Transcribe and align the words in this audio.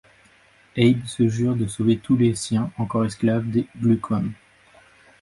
Abe 0.77 1.05
se 1.05 1.27
jure 1.27 1.55
de 1.55 1.67
sauver 1.67 1.97
tous 1.97 2.17
les 2.17 2.33
siens 2.33 2.71
encore 2.79 3.05
esclaves 3.05 3.47
des 3.47 3.67
Glukkons. 3.79 4.31